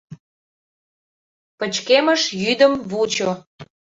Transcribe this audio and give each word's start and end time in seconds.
Пычкемыш 1.57 2.21
йӱдым 2.43 2.73
вучо... 2.89 3.29